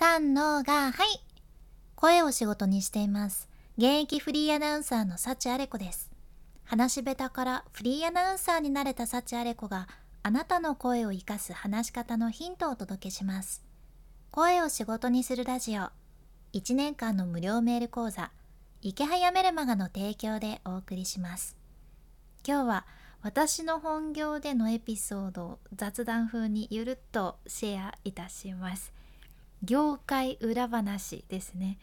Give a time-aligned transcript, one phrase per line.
[0.00, 1.20] 三のがはい。
[1.94, 3.50] 声を仕事にしています。
[3.76, 6.10] 現役フリーアナウンサーの幸あれ子です。
[6.64, 9.88] 話し下手からフリーアナウンサーになれた幸あれ子が
[10.22, 13.62] あなたの声を生かす話し方のヒントをお届けします。
[14.30, 15.90] 声を仕事にするラジオ。
[16.54, 18.30] 1年間の無料メール講座。
[18.80, 21.58] 池早メルマガの提供でお送りします。
[22.48, 22.86] 今日は
[23.20, 28.98] 私の本業でのエピソードを雑談風にゆるっとシェアいたします。
[29.62, 31.78] 業界裏話ですね。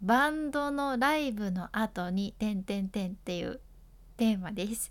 [0.00, 3.60] バンドのライブの後に「てんてんてん」っていう
[4.16, 4.90] テーマです。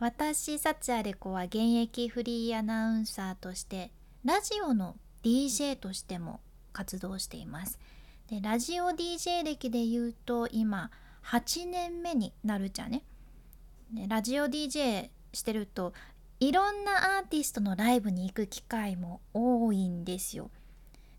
[0.00, 3.92] 私幸あれ子は現役フリーアナウンサーとして
[4.24, 6.40] ラジオの DJ としても
[6.72, 7.78] 活動しています。
[8.28, 10.90] でラジオ DJ 歴で言うと今
[11.24, 13.04] 8年目になるじゃね。
[13.92, 15.92] ね、ラジオ DJ してると
[16.40, 20.50] いろんなアーティストのライブに行く機会も多いんですよ。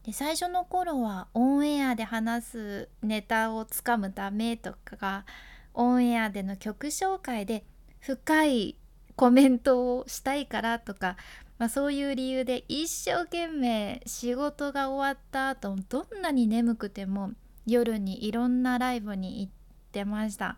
[0.06, 5.26] で最初の頃はオンエアで話すネタをつかむためとか
[5.74, 7.64] オンエアでの曲紹介で
[8.00, 8.76] 深い
[9.16, 11.16] コメントをしたいからとか、
[11.58, 17.32] まあ、そういう理由で一生懸命仕事が終わった後どんなに眠くても
[17.66, 19.52] 夜にいろんなライブに行っ
[19.94, 20.58] てました。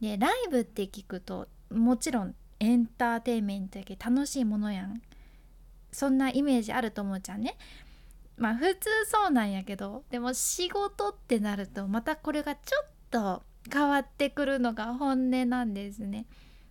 [0.00, 5.00] でライブって聞くともちろんエンターテインメントやけ楽しいものやん
[5.92, 7.56] そんなイメージあると思うじゃんね
[8.36, 16.26] まあ普通そうなんやけどでも仕事ってなるとまたこれがちょっと変わってくるのが本音なんですね。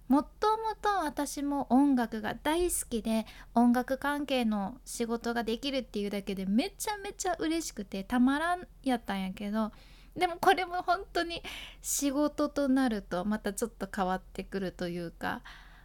[0.09, 3.25] もともと私も音楽が大好きで
[3.55, 9.71] 音楽関係の仕事ができるっていうだけでめちゃめちゃ嬉しくてたまらんやったんやけど
[10.15, 11.41] でもこれも本当に
[11.81, 15.41] 仕事となるとまたちょっと変わってくるというか、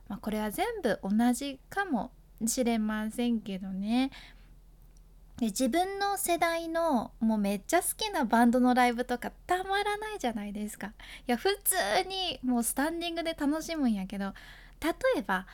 [0.09, 2.13] まあ、これは全部同じかも
[2.45, 4.11] しれませんけどね。
[5.39, 10.93] で自分の世代のもうめっちゃ好きなバンドのライブとかたまらないじゃないですかい
[11.27, 11.77] や普通
[12.09, 14.35] にもうスタンディングで楽しむんやけど
[14.83, 15.47] 例えば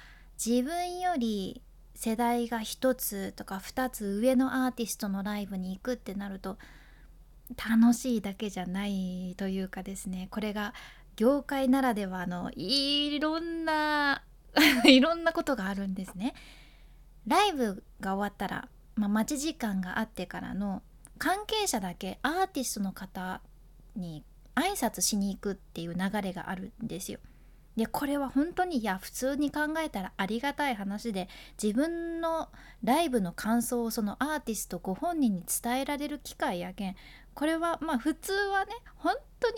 [0.44, 1.62] 自分より
[1.94, 6.56] 世代が1つとか2つ上のアーティストのライブに行くってなると
[7.56, 10.72] 楽しいだけじゃないというかですねこれが
[11.16, 14.22] 業界ならではのいろんな
[14.86, 16.34] いろんなことがあるんですね。
[17.26, 20.82] ライブが終わったら、まあ、待ち時間があってからの
[21.18, 23.40] 関係者だけアーティストの方
[23.96, 24.24] に
[24.54, 27.18] 挨拶しに行くっていう流れがあるんですよ。
[27.76, 31.28] でこれは本当にいや普通に考えたらありがたい話で
[31.60, 32.48] 自分の
[32.84, 36.96] ライブの感想をそのアーティストご本人に伝えられる機会やけん
[37.34, 39.56] これはまあ普通はね本当に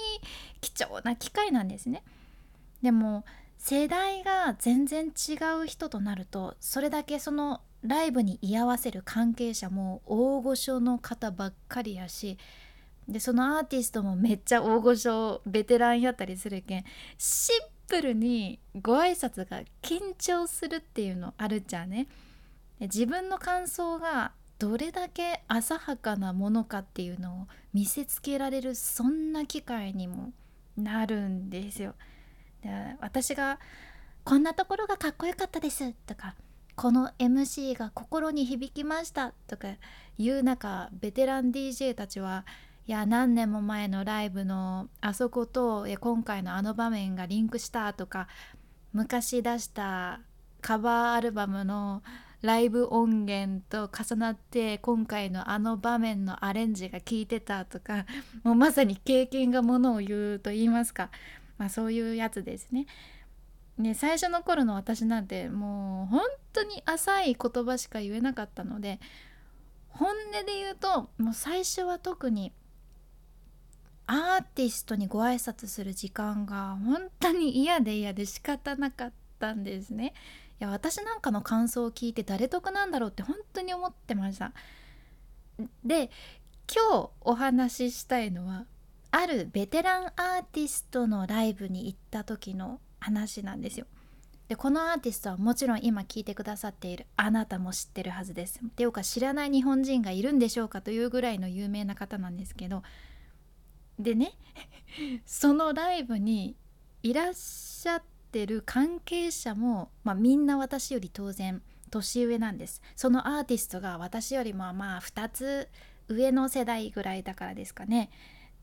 [0.62, 2.02] 貴重な機会なんですね。
[2.82, 3.24] でも
[3.58, 12.38] 世代が全然違う人となるとそれだけそのライブに居合わせる関係者も大御所の方ばっかりやし
[13.08, 16.84] でそのアーティストもめっちゃ大御所ベテランやったりするけん
[17.18, 22.08] シンプルにご挨拶が緊張するっていうのあるじゃんね。
[22.80, 30.32] 自分の感想がどれだけ浅はかなものかっていうのを見せつけられるそんな機会にも
[30.76, 31.94] なるんですよ。
[32.62, 32.70] で
[33.00, 33.58] 私が
[34.24, 36.34] 「こんなところがかっこよかったです」とか
[36.76, 39.68] 「この MC が心に響きました」とか
[40.18, 42.44] 言う中ベテラン DJ たちは
[42.86, 48.28] いや何年も前のライブのあそこと今回のあの場面がリンクしたとか
[48.92, 50.20] 昔出した
[50.60, 52.02] カバーアルバムの
[52.42, 58.06] ライブ音源と重なって今回のあの場面のアレンジが効いてたとか
[58.44, 61.10] もうまさに経験がものを言うと言いますか、
[61.58, 62.86] まあ、そういうやつですね。
[63.78, 66.22] ね最初の頃の私なんてもう本
[66.52, 69.00] 当に浅い言葉しか言えなかったので
[69.88, 70.16] 本音
[70.46, 72.52] で言うともう最初は特に
[74.06, 80.14] アーティストにご挨拶する時間が本当に嫌で嫌で仕方なかったんですね。
[80.60, 84.52] いや私なんかの感想を聞いて誰得なんだろうって本当に思ってました
[85.84, 86.10] で
[86.72, 88.64] 今日お話ししたいのは
[89.10, 93.86] あるベテランアーティストのライブに行った時の話なんですよ。
[94.48, 98.60] でこのアーティストはもちろん今聞いてくださっているあなたも知ってるはずです。
[98.76, 102.82] ていうか知らない日本人がいるんでしょうかというぐらいの有名な方なんですけど。
[103.98, 104.32] でね
[105.24, 106.54] そのライブに
[107.02, 112.82] いらっしゃってってる関係者も、まあ、みんな私より当然年上なんです。
[112.94, 115.68] そのアーティストが私よりもまあ2つ
[116.08, 118.10] 上の世代ぐらいだからですかね。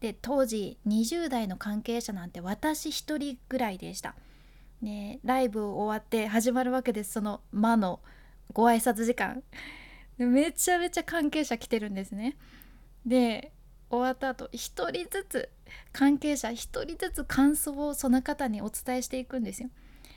[0.03, 4.15] で当時20代の関係者なんて私1人ぐらいでした、
[4.81, 7.13] ね、ライブ終わって始まるわけです。
[7.13, 8.01] その魔の
[8.51, 9.43] ご挨拶時間。
[10.17, 12.35] めちゃめちゃ関係者来てるんですね。
[13.05, 13.53] で
[13.89, 15.49] 終わった後1人ずつ
[15.93, 19.69] 関係者1人ずつ感想をその方にお伝えしていくんですよ。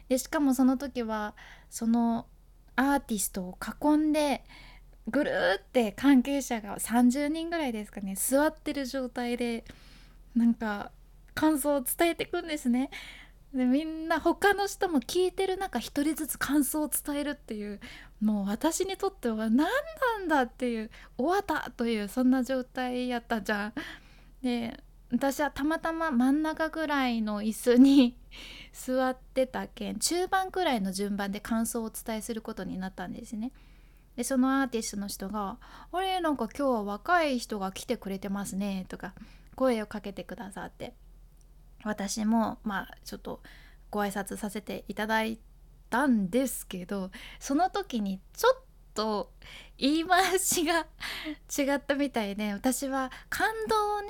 [0.09, 1.37] でしかもその時は
[1.71, 2.27] その
[2.75, 4.43] アーティストを囲んで
[5.09, 9.65] ぐるーって関係者が30人ぐらいですかね座ってる状態で
[10.35, 10.91] なんか
[11.35, 12.91] 感想を伝えていくんですね。
[13.55, 17.81] でみんな他の人も聞いてる中一人ずつ感想を伝えるっていう
[18.21, 19.69] もう私にとっては何な
[20.25, 23.73] んだっていう終わったというそんな状態やったじゃん。
[24.43, 24.79] で
[25.11, 28.17] 私はたまたま真ん中ぐらいの椅子に
[28.73, 33.53] 座ってたけん中盤くらいの順番で感想をお伝えすることになったんですね。
[34.17, 35.59] でそのアーティストの人が
[35.93, 39.15] 「あれなんか今日は若い人が来てくれてますね」とか
[39.55, 40.95] 声をかけてくださって
[41.85, 43.43] 私もまあちょっと
[43.91, 45.39] ご挨拶させていただい
[45.91, 48.63] たんですけどその時にちょっ
[48.95, 49.33] と
[49.79, 50.87] 言い回しが
[51.57, 54.09] 違ったみたいで私は感動をね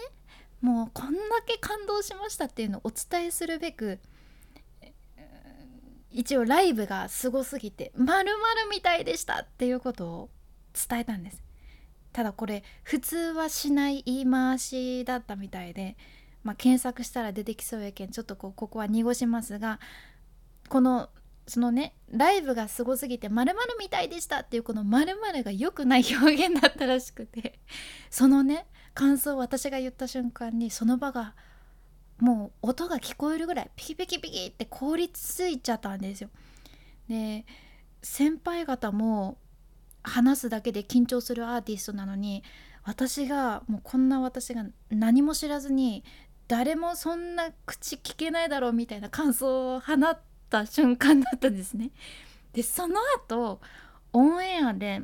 [0.60, 4.00] もうこんだけ感動しましたっていうのをお伝えするべく
[6.10, 8.30] 一応ライブがすごすぎてまる
[8.70, 10.30] みたいでしたっていうことを
[10.88, 11.42] 伝えたんです。
[12.12, 15.98] ただこれ普通はしない言い回しだったみたいで、
[16.44, 19.80] まあ、検索したら出てきそうやけんちょっとこうここは濁しますが
[20.70, 21.10] この
[21.46, 25.14] そのねライブがすごすぎてまるみたいでしたっていうこのまる
[25.44, 27.60] が良くない表現だったらしくて
[28.08, 31.34] そのね感想を私が言った瞬間にその場が
[32.18, 36.30] もう音が聞こえるぐらいピキピキピキって凍りついちゃったんですよ。
[37.08, 37.44] で
[38.02, 39.38] 先輩方も
[40.02, 42.42] 話すだけで緊張するアーティストなのに
[42.84, 46.04] 私がもうこんな私が何も知らずに
[46.48, 51.90] 誰もそんな口聞けないだろうみたいな感想を放った瞬間だったんですね。
[52.52, 53.60] でその後
[54.12, 55.02] オンエアで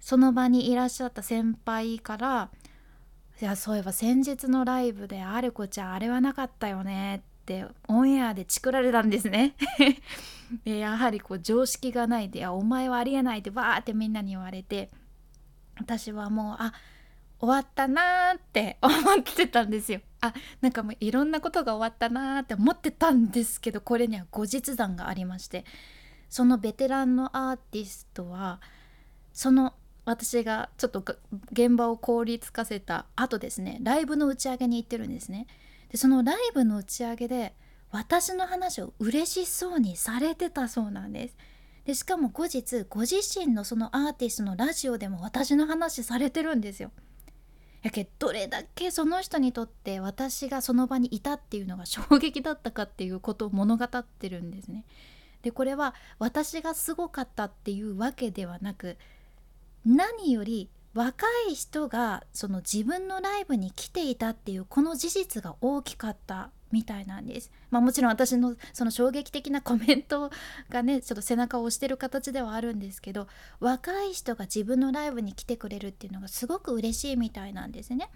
[0.00, 2.50] その場にいらっしゃった先輩から
[3.42, 9.56] いやそういえば先日のライブであれこちゃんあれはなかったよねってオンエアでチクられたんですね
[10.64, 14.92] でやはりこう常識がないで「いやお前はありえない」ってバーってみんなに言われて
[15.76, 16.72] 私はもうあ
[17.40, 20.02] 終わったなーって 思ってたんですよ。
[20.20, 25.64] あなんかもういろんなことが終わったなーって思ってたんですけどこれには後日談がありまして
[26.28, 28.60] そのベテランのアーティストは
[29.32, 31.04] その私がちょっと
[31.52, 35.46] 現場を凍りつかせた後ですねライブの打ち上げに行ってるんですね。
[35.90, 37.54] でそのライブの打ち上げで
[37.90, 41.36] 私の話を嬉しそうにされてたそうなんです。
[41.84, 46.90] でしかも後日ご自身のそのアーティストのラジオでも私の話されてるんですよ。
[47.82, 54.84] やけどれだけその人にとって私がその場にいたっていうのが 衝撃だったかっていうことを物語ってるんですね。
[55.42, 58.96] でこれは私がすごかったっていうわけではなく
[59.84, 67.50] 何より若い人がその自分のライブに来ていたっていうこの事実が大きかったみたいなんです。
[67.70, 70.30] まあ、もちろん私のその衝撃的なコメント
[70.70, 73.28] がねちょっと背中を押してる形ではあるんですけど
[73.60, 78.10] 若い人が自分のライブに来てくれるっていうのがすごく嬉しいみたいなんですね。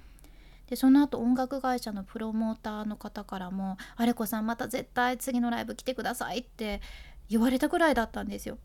[0.68, 6.80] でその後音楽会社のプロモーターの方からも「あれこさんまた絶対次のライブ来てください」って
[7.28, 8.58] 言われたぐらいだったんですよ。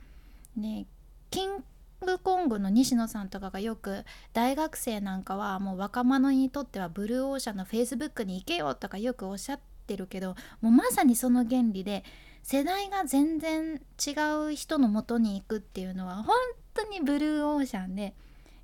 [0.56, 0.88] ね
[1.30, 1.64] キン
[2.06, 12.04] グコングの西野さんとかがよく大学生なんかはもう若者にとってはブルーオーシャンのフェイスブックに行けよとかよくおっしゃってるけどもうまさにその原理で
[12.42, 14.12] 世代が全然違
[14.50, 16.36] う人のもとに行くっていうのは本
[16.74, 18.16] 当にブルーオーシャンで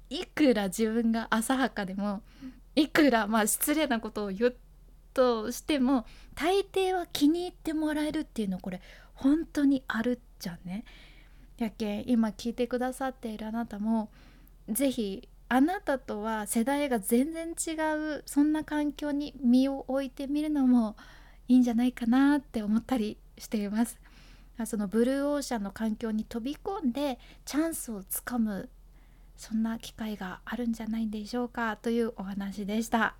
[0.09, 2.21] いくら自分が浅はかでも
[2.75, 4.55] いくらまあ失礼なことを言う
[5.13, 8.81] としても大抵は気に入ってもらえるっていうのこれ
[9.13, 10.85] 本当にあるじゃんね。
[11.57, 14.09] やけ今聞いてくださっているあなたも
[14.69, 17.71] 是非あなたとは世代が全然違
[18.17, 20.95] うそんな環境に身を置いてみるのも
[21.47, 23.97] いいんじゃないかなって思ったりしています。
[24.65, 28.69] そのブルーオーシャンの環境に飛び込んでチャンスをつかむ
[29.37, 33.15] そんな機会があるんじゃないでしょうかというお話でした。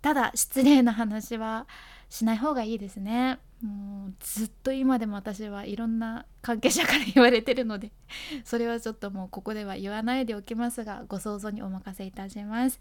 [0.00, 1.66] ただ失礼な話は
[2.08, 3.38] しない方がいいですね。
[3.64, 7.92] もうずっと今でも私はいろんな関係者から言われてるので
[8.44, 12.78] それはちょっともうここでは言わないでおきますがご想像にお任せいたします。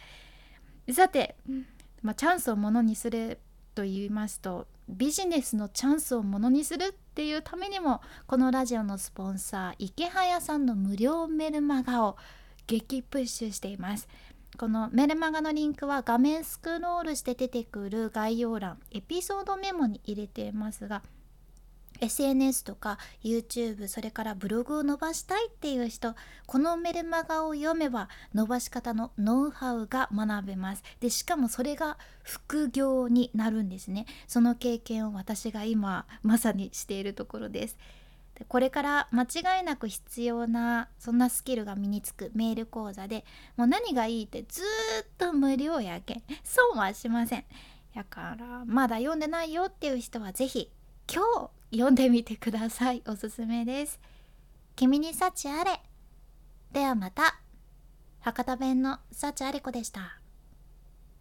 [0.91, 1.37] さて、
[2.01, 3.39] まあ、チャンスをものにする
[3.73, 12.17] と言いますとビジネスのチャンスをものにするっていうためにもこのラジオのスポンサー池早さんの無料メルマガを
[12.67, 14.09] 激プッシュしています。
[14.57, 21.01] このメルマガのリンクは画面スクロールして出てくる概要欄エピソードメモに入れていますが
[21.99, 30.83] SNS とか YouTube それからブログを伸ばしたいっていう人このメルマガを読めば伸ばし方のノウハウが学べます。
[30.99, 34.05] でしかもそれが副業になるんですね。
[34.27, 37.77] その経験を私が今まさにしているところです。
[38.35, 43.25] でこれから間違いなく必要なそんなスキルが身につくメール講座で
[43.57, 44.65] もう何がいいってずっ
[45.17, 47.45] と無料やけん損はしません。
[47.93, 50.71] やからまだ読んでないよっていう人は是非
[51.11, 51.23] 今
[51.71, 53.03] 日読んでみてください。
[53.07, 53.99] おすすめです。
[54.75, 55.79] 君に幸あれ。
[56.71, 57.39] ではまた。
[58.21, 60.22] 博多弁の幸あれ子でした。